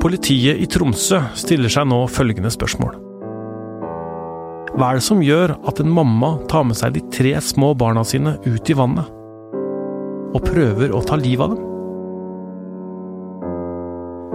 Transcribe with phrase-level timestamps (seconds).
[0.00, 2.94] Politiet i Tromsø stiller seg nå følgende spørsmål.
[4.78, 8.00] Hva er det som gjør at en mamma tar med seg de tre små barna
[8.06, 9.10] sine ut i vannet,
[10.30, 11.66] og prøver å ta livet av dem?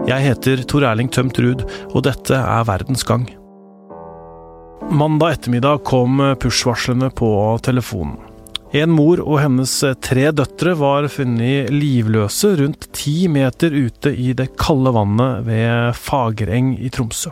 [0.06, 3.26] Jeg heter Tor Erling Tømt Ruud, og dette er Verdens gang.
[4.94, 7.32] Mandag ettermiddag kom push-varslene på
[7.66, 8.20] telefonen.
[8.74, 9.72] En mor og hennes
[10.02, 16.74] tre døtre var funnet livløse rundt ti meter ute i det kalde vannet ved Fagereng
[16.82, 17.32] i Tromsø.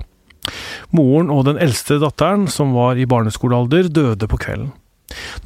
[0.93, 4.71] Moren og den eldste datteren, som var i barneskolealder, døde på kvelden.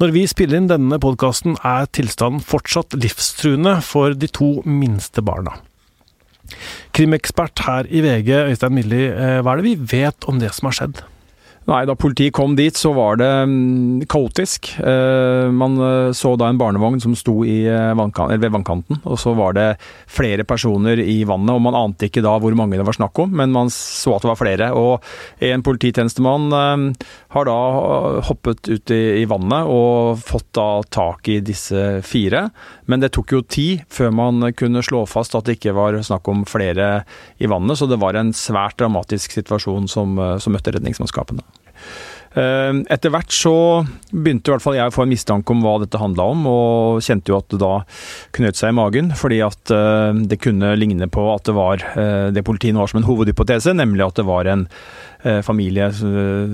[0.00, 5.56] Når vi spiller inn denne podkasten, er tilstanden fortsatt livstruende for de to minste barna.
[6.96, 10.70] Krimekspert her i VG, Øystein Milli, eh, hva er det vi vet om det som
[10.70, 11.02] har skjedd?
[11.68, 14.70] Nei, da politiet kom dit, så var det mm, kaotisk.
[14.80, 19.34] Eh, man eh, så da en barnevogn som sto eh, vannkan ved vannkanten, og så
[19.36, 19.66] var det
[20.08, 21.52] flere personer i vannet.
[21.52, 24.24] og Man ante ikke da hvor mange det var snakk om, men man så at
[24.24, 24.70] det var flere.
[24.72, 26.48] Og en polititjenestemann
[27.36, 27.58] har da
[28.30, 32.46] hoppet ut i vannet og fått da tak i disse fire.
[32.88, 36.32] Men det tok jo tid før man kunne slå fast at det ikke var snakk
[36.32, 37.04] om flere
[37.36, 41.44] i vannet, så det var en svært dramatisk situasjon som, som møtte redningsmannskapene.
[42.38, 43.54] Eh, etter hvert så
[44.12, 47.02] begynte i hvert fall jeg å få en mistanke om hva dette handla om, og
[47.04, 47.72] kjente jo at det da
[48.36, 52.28] knøt seg i magen, fordi at eh, det kunne ligne på at det var eh,
[52.34, 54.68] det politiet nå har som en hovedhypotese, nemlig at det var en
[55.44, 55.88] familie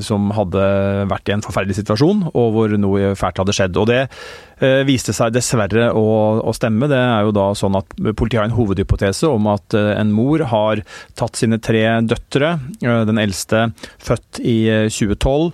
[0.04, 0.64] som hadde
[1.10, 3.76] vært i en forferdelig situasjon, og hvor noe fælt hadde skjedd.
[3.80, 4.00] Og det
[4.88, 6.04] viste seg dessverre å,
[6.40, 6.88] å, stemme.
[6.88, 10.80] Det er jo da sånn at Politiet har en hovedhypotese om at en mor har
[11.18, 13.66] tatt sine tre døtre, den eldste
[14.02, 15.50] født i 2012,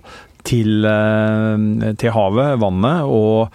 [0.47, 3.51] til, eh, til, havet, vannet, og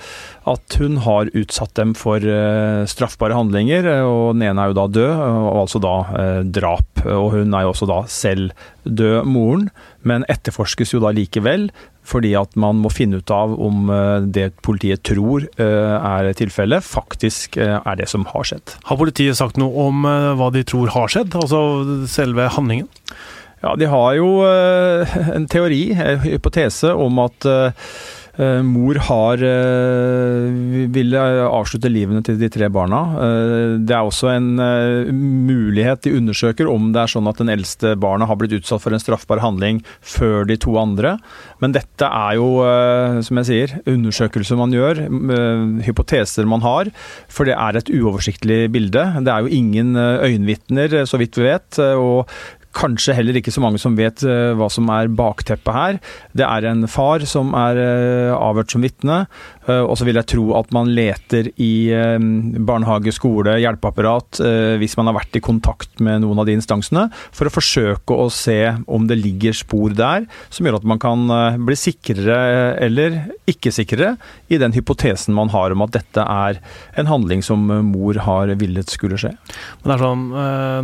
[0.46, 3.88] at hun har utsatt dem for uh, straffbare handlinger.
[4.06, 7.02] og Den ene er jo da død, og altså da uh, drap.
[7.02, 9.68] Og hun er jo også da selv død, moren,
[10.06, 11.68] men etterforskes jo da likevel.
[12.06, 13.88] Fordi at man må finne ut av om
[14.30, 18.76] det politiet tror er tilfellet, faktisk er det som har skjedd.
[18.86, 22.86] Har politiet sagt noe om hva de tror har skjedd, altså selve handlingen?
[23.66, 27.50] Ja, De har jo eh, en teori, en hypotese, om at
[28.36, 29.40] Uh, mor har
[30.92, 32.98] ville avslutte livene til de tre barna.
[33.80, 34.50] Det er også en
[35.48, 38.92] mulighet de undersøker om det er sånn at den eldste barna har blitt utsatt for
[38.92, 41.14] en straffbar handling før de to andre.
[41.64, 42.50] Men dette er jo,
[43.24, 45.00] som jeg sier, undersøkelser man gjør,
[45.88, 46.92] hypoteser man har.
[47.32, 49.06] For det er et uoversiktlig bilde.
[49.24, 51.80] Det er jo ingen øyenvitner, så vidt vi vet.
[51.96, 52.28] og
[52.76, 56.00] kanskje heller ikke så mange som vet uh, hva som er bakteppet her.
[56.36, 59.22] Det er en far som er uh, avhørt som vitne,
[59.68, 61.72] uh, og så vil jeg tro at man leter i
[62.66, 64.38] barnehage, skole, hjelpeapparat
[64.80, 68.26] hvis man har vært i kontakt med noen av de instansene, for å forsøke å
[68.32, 68.58] se
[68.92, 71.24] om det ligger spor der som gjør at man kan
[71.66, 72.38] bli sikrere
[72.82, 74.14] eller ikke sikrere
[74.52, 76.60] i den hypotesen man har om at dette er
[76.98, 79.32] en handling som mor har villet skulle skje.
[79.82, 80.26] Men det er sånn,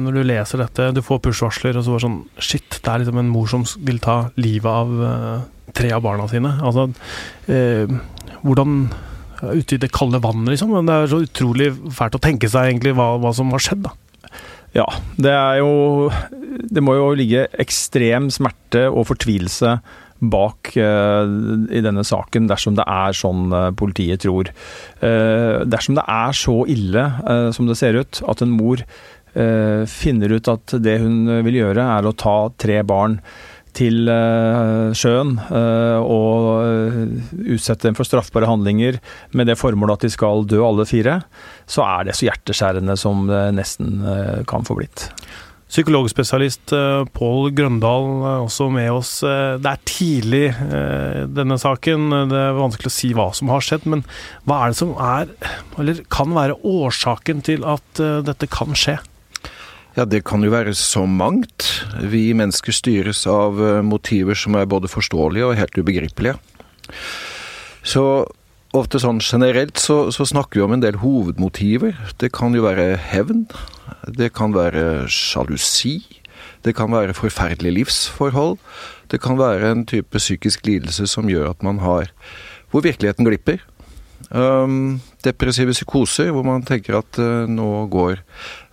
[0.06, 3.02] når du leser dette, du får push-varsler og så var det sånn Shit, det er
[3.02, 6.54] liksom en mor som vil ta livet av uh, tre av barna sine.
[6.62, 6.88] Altså,
[7.50, 7.96] uh,
[8.42, 8.86] hvordan
[9.42, 10.70] Ute i det kalde vannet, liksom.
[10.70, 13.88] Men det er så utrolig fælt å tenke seg egentlig hva, hva som har skjedd,
[13.88, 13.96] da.
[14.72, 14.86] Ja,
[15.20, 16.08] det er jo
[16.72, 19.76] Det må jo ligge ekstrem smerte og fortvilelse
[20.22, 21.26] bak uh,
[21.74, 24.52] i denne saken, dersom det er sånn uh, politiet tror.
[25.02, 27.02] Uh, dersom det er så ille
[27.56, 28.84] som det ser ut, at en mor
[29.32, 33.16] finner ut at det hun vil gjøre, er å ta tre barn
[33.76, 39.00] til uh, sjøen uh, og utsette dem for straffbare handlinger
[39.36, 41.20] med det formålet at de skal dø alle fire,
[41.66, 44.02] så er det så hjerteskjærende som det nesten
[44.48, 45.08] kan få blitt.
[45.72, 46.74] Psykologspesialist
[47.16, 48.08] Pål Grøndal
[48.44, 49.12] også med oss.
[49.24, 50.42] Det er tidlig
[51.32, 52.10] denne saken.
[52.28, 54.04] Det er vanskelig å si hva som har skjedd, men
[54.44, 55.32] hva er det som er,
[55.80, 58.98] eller kan være årsaken til at dette kan skje?
[59.92, 61.66] Ja, det kan jo være så mangt.
[62.00, 66.38] Vi mennesker styres av eh, motiver som er både forståelige og helt ubegripelige.
[67.84, 68.04] Så
[68.72, 71.98] ofte sånn generelt så, så, snakker vi om en del hovedmotiver.
[72.22, 73.44] Det kan jo være hevn.
[74.08, 75.98] Det kan være sjalusi.
[76.64, 78.56] Det kan være forferdelige livsforhold.
[79.12, 82.08] Det kan være en type psykisk lidelse som gjør at man har
[82.72, 83.58] Hvor virkeligheten glipper.
[84.32, 88.22] Depressive psykoser, hvor man tenker at uh, nå går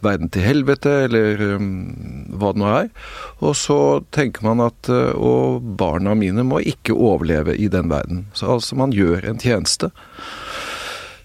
[0.05, 2.87] verden til helvete, eller hva det nå er.
[3.43, 3.79] Og så
[4.15, 8.23] tenker man at og barna mine må ikke overleve i den verden.
[8.31, 9.91] Så altså man gjør en tjeneste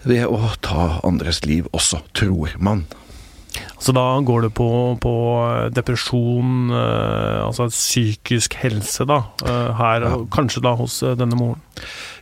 [0.05, 2.85] ved å ta andres liv også, tror man.
[3.83, 4.69] Så da går det på,
[5.03, 5.15] på
[5.75, 9.21] depresjon, altså psykisk helse, da.
[9.79, 10.21] Her, ja.
[10.33, 11.61] kanskje da hos denne moren.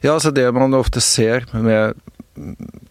[0.02, 2.00] Ja, altså det man ofte ser med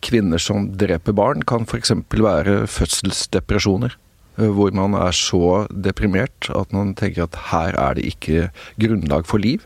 [0.06, 1.94] kvinner som dreper barn, kan f.eks.
[2.14, 3.98] være fødselsdepresjoner.
[4.42, 8.48] Hvor man er så deprimert at man tenker at her er det ikke
[8.80, 9.66] grunnlag for liv.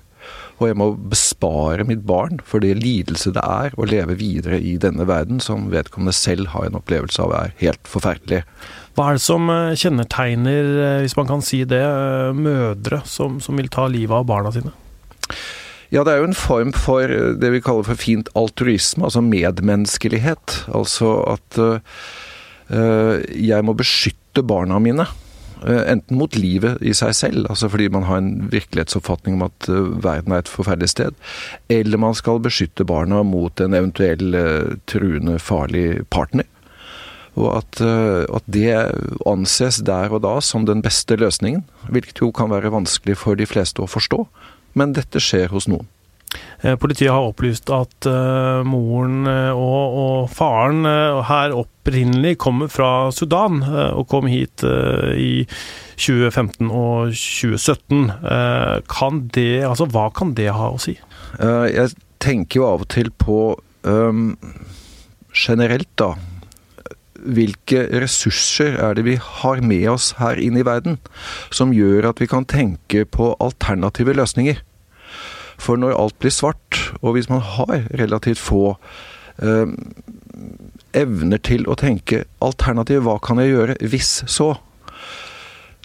[0.56, 4.77] Og jeg må bespare mitt barn for det lidelse det er å leve videre i
[4.80, 8.45] denne verden, som vedkommende selv har en opplevelse av er helt forferdelig.
[8.95, 13.42] Hva er det som eh, kjennetegner, eh, hvis man kan si det, eh, mødre som,
[13.44, 14.72] som vil ta livet av barna sine?
[15.92, 20.56] Ja, det er jo en form for det vi kaller for fint altruisme, altså medmenneskelighet.
[20.75, 25.06] Altså at uh, jeg må beskytte barna mine.
[25.63, 29.69] Eh, enten mot livet i seg selv, altså fordi man har en virkelighetsoppfatning om at
[29.72, 31.16] eh, verden er et forferdelig sted,
[31.72, 36.50] eller man skal beskytte barna mot en eventuell eh, truende, farlig partner.
[37.36, 38.69] Og at, at, det
[39.28, 43.44] anses der og da som den beste løsningen, hvilket jo kan være vanskelig for de
[43.44, 44.22] fleste å forstå.
[44.80, 45.84] Men dette skjer hos noen.
[46.66, 50.86] Eh, politiet har opplyst at uh, moren eh, og, og faren
[51.27, 55.45] her opprinnelig kommer fra Sudan, og kom hit i
[56.01, 58.10] 2015 og 2017.
[58.89, 60.98] kan det, altså Hva kan det ha å si?
[61.38, 61.94] jeg
[62.24, 63.38] tenker jo av og til på
[63.86, 64.33] um,
[65.36, 66.16] generelt, da.
[67.25, 70.98] Hvilke ressurser er det vi har med oss her inne i verden,
[71.54, 74.63] som gjør at vi kan tenke på alternative løsninger?
[75.62, 78.75] For når alt blir svart, og hvis man har relativt få
[79.42, 79.72] eh,
[80.96, 84.54] evner til å tenke alternativ, hva kan jeg gjøre hvis så?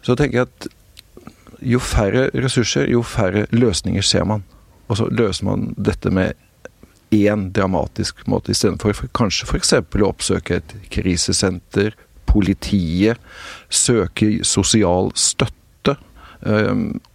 [0.02, 0.68] Så tenker jeg at
[1.60, 4.44] jo færre ressurser, jo færre løsninger ser man.
[4.88, 6.34] Og så løser man dette med
[7.14, 9.74] én dramatisk måte, istedenfor for kanskje f.eks.
[9.76, 11.96] å oppsøke et krisesenter,
[12.30, 13.18] politiet,
[13.68, 15.96] søke sosial støtte,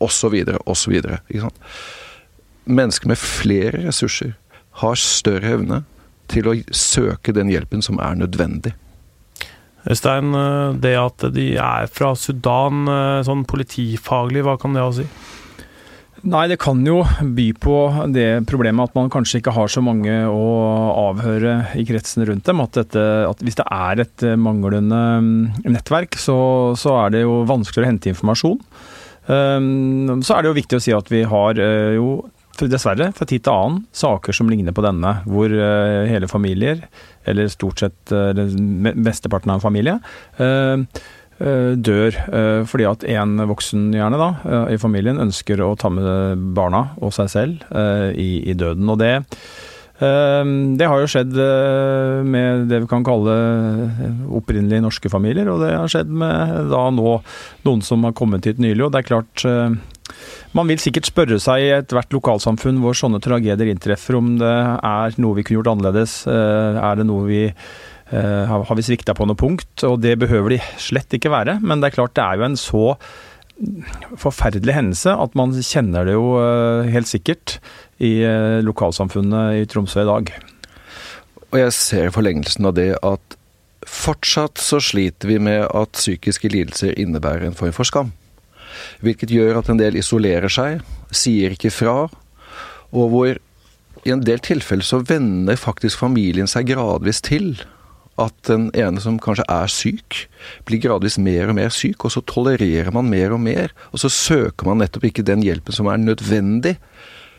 [0.04, 0.36] osv.,
[0.68, 0.98] osv.
[1.00, 1.62] Ikke sant
[2.66, 4.36] mennesker med flere ressurser
[4.82, 5.84] har større evne
[6.32, 8.74] til å søke den hjelpen som er nødvendig.
[9.86, 14.90] Øystein, eh, det at de er fra Sudan, eh, sånn politifaglig, hva kan det ha
[14.90, 15.06] å si?
[16.26, 20.10] Nei, det kan jo by på det problemet at man kanskje ikke har så mange
[20.26, 22.62] å avhøre i kretsen rundt dem.
[22.62, 27.44] At, dette, at hvis det er et manglende mm, nettverk, så, så, er det jo
[27.46, 28.58] vanskeligere å hente informasjon.
[29.28, 31.62] Um, så er det jo viktig å si at vi har
[31.94, 32.26] jo
[32.64, 36.86] dessverre, fra tid til annen, saker som ligner på denne, hvor uh, hele familier,
[37.28, 38.32] eller stort sett uh,
[38.96, 40.00] mesteparten av en familie,
[40.40, 41.04] uh,
[41.36, 42.16] dør
[42.64, 44.28] fordi at en voksen gjerne da,
[44.72, 47.66] i familien ønsker å ta med barna og seg selv
[48.16, 48.88] i, i døden.
[48.88, 49.10] Og det
[50.00, 51.36] det har jo skjedd
[52.32, 53.36] med det vi kan kalle
[54.32, 57.18] opprinnelige norske familier, og det har skjedd med da nå
[57.68, 58.86] noen som har kommet hit nylig.
[58.88, 59.44] Og det er klart
[60.56, 65.20] man vil sikkert spørre seg i ethvert lokalsamfunn hvor sånne tragedier inntreffer, om det er
[65.22, 66.22] noe vi kunne gjort annerledes.
[66.32, 69.84] Eh, er det noe vi eh, Har vi svikta på noe punkt?
[69.88, 71.60] Og det behøver de slett ikke være.
[71.62, 72.86] Men det er klart det er jo en så
[74.20, 77.60] forferdelig hendelse at man kjenner det jo eh, helt sikkert
[78.04, 78.18] i
[78.64, 80.32] lokalsamfunnet i Tromsø i dag.
[81.54, 83.38] Og jeg ser forlengelsen av det at
[83.88, 88.12] fortsatt så sliter vi med at psykiske lidelser innebærer en form for skam.
[89.06, 90.84] Hvilket gjør at en del isolerer seg,
[91.16, 92.06] sier ikke fra,
[92.96, 93.38] og hvor
[94.06, 97.56] i en del tilfeller så venner faktisk familien seg gradvis til
[98.22, 100.22] at den ene som kanskje er syk,
[100.68, 104.12] blir gradvis mer og mer syk, og så tolererer man mer og mer, og så
[104.12, 106.78] søker man nettopp ikke den hjelpen som er nødvendig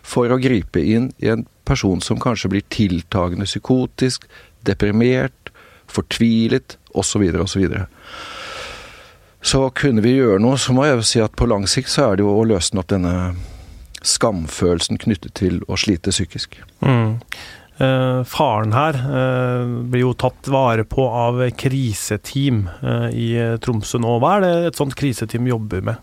[0.06, 4.28] for å gripe inn i en person som kanskje blir tiltagende psykotisk,
[4.68, 5.50] deprimert,
[5.90, 7.66] fortvilet, osv., osv.
[9.46, 12.08] Så kunne vi gjøre noe, så må jeg jo si at på lang sikt så
[12.08, 13.36] er det jo å løsne opp denne
[14.06, 16.56] skamfølelsen knyttet til å slite psykisk.
[16.82, 17.20] Mm.
[17.76, 23.28] Eh, faren her eh, blir jo tatt vare på av kriseteam eh, i
[23.62, 24.16] Tromsø nå.
[24.22, 26.00] Hva er det et sånt kriseteam jobber med?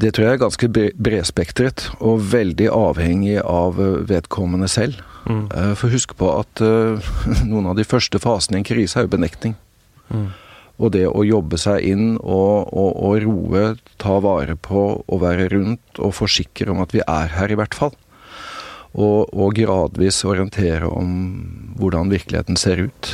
[0.00, 5.00] Det tror jeg er ganske bredspektret, og veldig avhengig av eh, vedkommende selv.
[5.26, 5.48] Mm.
[5.48, 6.62] Eh, for husk på at
[7.50, 9.58] noen av de første fasene i en krise er jo benekting.
[10.14, 10.30] Mm.
[10.80, 13.64] Og det å jobbe seg inn og, og, og, roe,
[14.00, 17.76] ta vare på og være rundt og forsikre om at vi er her, i hvert
[17.76, 17.92] fall.
[18.90, 21.10] Og, og gradvis orientere om
[21.78, 23.12] hvordan virkeligheten ser ut.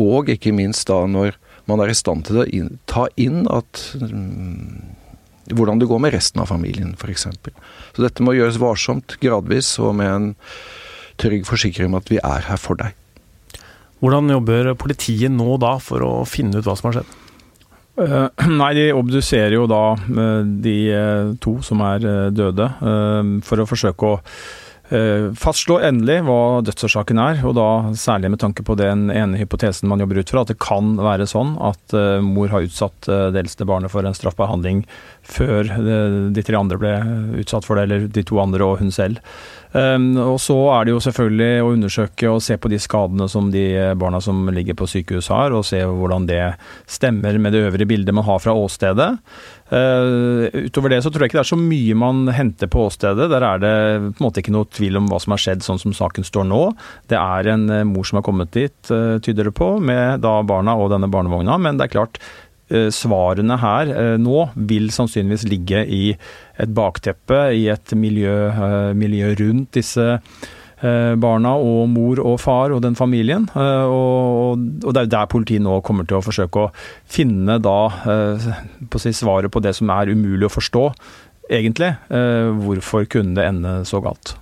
[0.00, 1.38] Og ikke minst da når
[1.70, 2.46] man er i stand til å
[2.90, 7.26] ta inn at mm, hvordan det går med resten av familien, f.eks.
[7.96, 10.28] Så dette må gjøres varsomt, gradvis, og med en
[11.20, 12.92] trygg forsikring om at vi er her for deg.
[14.04, 17.20] Hvordan jobber politiet nå da for å finne ut hva som har skjedd?
[17.94, 18.26] Uh,
[18.60, 22.68] nei, de obduserer jo da uh, de uh, to som er døde,
[23.46, 24.20] for å forsøke å
[25.40, 30.02] fastslå endelig hva dødsårsaken er, og da særlig med tanke på den ene hypotesen man
[30.04, 33.90] jobber ut fra, at det kan være sånn at mor har utsatt det eldste barnet
[33.90, 34.84] for en straffbar handling
[35.24, 35.72] før
[36.36, 36.92] de tre andre ble
[37.40, 39.24] utsatt for det, eller de to andre og hun selv.
[39.74, 43.48] Um, og så er det jo selvfølgelig å undersøke og se på de skadene som
[43.50, 43.64] de
[43.98, 46.42] barna som ligger på sykehus har, og se hvordan det
[46.86, 49.10] stemmer med det øvrige bildet man har fra åstedet.
[49.74, 53.26] Uh, utover det så tror jeg ikke det er så mye man henter på åstedet.
[53.32, 53.74] Der er det
[54.14, 56.46] på en måte ikke noe tvil om hva som har skjedd sånn som saken står
[56.52, 56.62] nå.
[57.10, 60.38] Det er en uh, mor som har kommet dit, uh, tyder det på, med da
[60.46, 61.58] barna og denne barnevogna.
[61.58, 62.22] Men det er klart,
[62.53, 68.92] Eh, svarene her eh, nå vil sannsynligvis ligge i et bakteppe, i et miljø, eh,
[68.96, 70.18] miljø rundt disse
[70.84, 73.46] barna og mor og far og den familien.
[73.56, 76.72] Og, det er jo der politiet nå kommer til å forsøke å
[77.08, 77.78] finne da
[78.92, 80.82] på si svaret på det som er umulig å forstå,
[81.48, 81.94] egentlig.
[82.66, 84.34] Hvorfor kunne det ende så galt?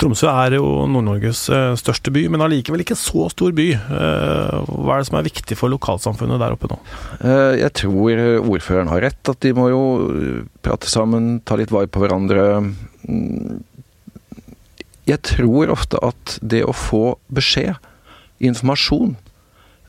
[0.00, 3.66] Tromsø er jo Nord-Norges eh, største by, men allikevel ikke så stor by.
[3.76, 6.78] Eh, hva er det som er viktig for lokalsamfunnet der oppe nå?
[7.20, 9.82] Eh, jeg tror ordføreren har rett, at de må jo
[10.64, 12.46] prate sammen, ta litt vare på hverandre.
[13.04, 13.60] Mm.
[15.10, 17.76] Jeg tror ofte at det å få beskjed,
[18.40, 19.18] informasjon,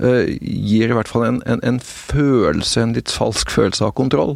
[0.01, 4.33] gir i hvert fall en, en, en følelse, en litt falsk følelse av kontroll.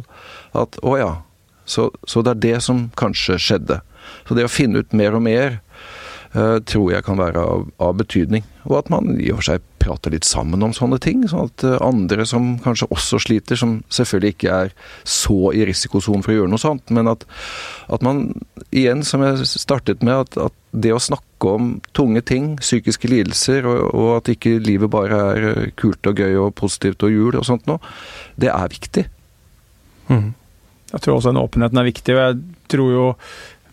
[0.56, 1.10] At å ja,
[1.66, 3.80] så, så det er det som kanskje skjedde.
[4.28, 5.58] Så det å finne ut mer og mer
[6.68, 8.44] tror jeg kan være av, av, betydning.
[8.66, 11.22] Og at man i og for seg prater litt sammen om sånne ting.
[11.30, 14.74] Sånn at uh, andre som kanskje også sliter, som selvfølgelig ikke er
[15.06, 17.26] så i risikosonen for å gjøre noe sånt, men at,
[17.92, 18.26] at man
[18.70, 23.64] igjen, som jeg startet med, at, at, det å snakke om tunge ting, psykiske lidelser,
[23.64, 27.38] og, og, at ikke livet bare er eh, kult og gøy og positivt og jul
[27.38, 27.80] og sånt noe,
[28.36, 29.06] det er viktig.
[30.10, 30.34] Mm.
[30.90, 32.12] Jeg tror også den åpenheten er viktig.
[32.12, 33.06] og jeg tror jo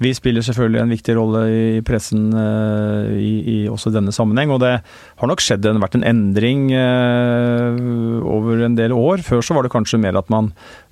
[0.03, 4.53] vi spiller selvfølgelig en viktig rolle i pressen uh, i, i, også denne sammenheng.
[4.53, 9.23] Og det har nok skjedd en, vært en endring uh, over en del år.
[9.25, 10.51] Før så var det kanskje mer at man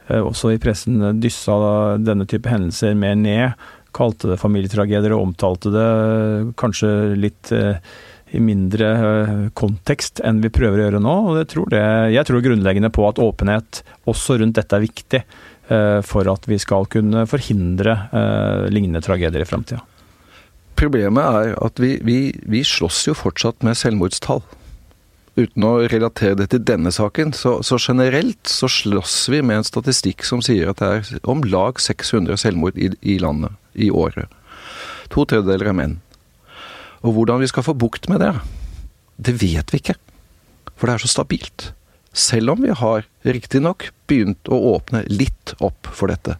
[0.09, 1.57] uh, også i pressen dyssa
[2.01, 3.67] denne type hendelser mer ned.
[3.95, 5.89] Kalte det familietragedier og omtalte det
[6.59, 7.51] kanskje litt
[8.31, 8.91] i mindre
[9.59, 11.15] kontekst enn vi prøver å gjøre nå.
[11.33, 11.81] og tror det,
[12.15, 15.21] Jeg tror grunnleggende på at åpenhet også rundt dette er viktig.
[15.69, 19.83] Eh, for at vi skal kunne forhindre eh, lignende tragedier i framtida.
[20.79, 22.17] Problemet er at vi, vi,
[22.49, 24.41] vi slåss jo fortsatt med selvmordstall
[25.37, 29.67] uten å relatere det til denne saken, så, så, generelt så slåss vi med en
[29.67, 34.27] statistikk som sier at det er om lag 600 selvmord i, i landet i året.
[35.13, 35.95] To tredjedeler er menn.
[37.05, 38.33] Og hvordan vi skal få bukt med det,
[39.23, 39.95] det vet vi ikke.
[40.75, 41.71] For det er så stabilt.
[42.11, 46.37] Selv om vi har riktignok begynt å åpne litt opp for dette.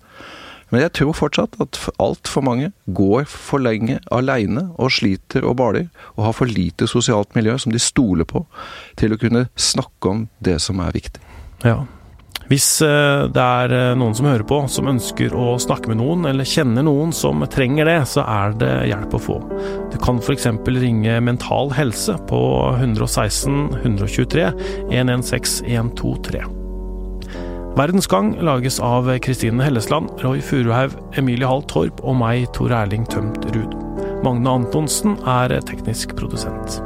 [0.72, 5.90] Men jeg tror fortsatt at altfor mange går for lenge aleine og sliter og baler,
[6.16, 8.46] og har for lite sosialt miljø som de stoler på
[9.00, 11.24] til å kunne snakke om det som er viktig.
[11.68, 11.84] Ja,
[12.52, 16.26] hvis eh, det er eh, noen som hører på, som ønsker å snakke med noen,
[16.28, 19.38] eller kjenner noen som trenger det, så er det hjelp å få.
[19.94, 20.50] Du kan f.eks.
[20.68, 22.42] ringe Mental Helse på
[22.76, 24.50] 116 123
[24.92, 26.44] 116 123.
[27.80, 33.08] Verdens Gang lages av Kristine Hellesland, Roy Furuhaug, Emilie Hall Torp og meg, Tor Erling
[33.08, 33.80] Tømt Ruud.
[34.28, 36.82] Magne Antonsen er teknisk produsent.